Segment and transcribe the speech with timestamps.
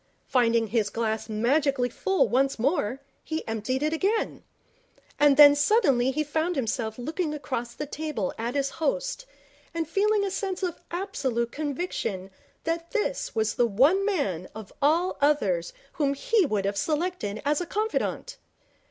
[0.25, 4.43] Finding his glass magically full once more, he emptied it again.
[5.19, 9.27] And then suddenly he found himself looking across the table at his Host,
[9.75, 12.31] and feeling a sense of absolute conviction
[12.63, 17.61] that this was the one man of all others whom he would have selected as
[17.61, 18.37] a confidant.